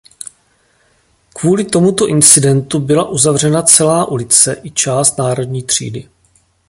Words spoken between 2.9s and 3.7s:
uzavřena